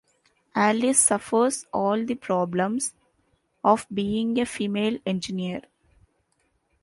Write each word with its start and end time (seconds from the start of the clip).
Alice 0.55 0.99
suffers 0.99 1.67
all 1.71 2.03
the 2.05 2.15
problems 2.15 2.95
of 3.63 3.85
being 3.93 4.39
a 4.39 4.47
female 4.47 4.97
engineer. 5.05 5.61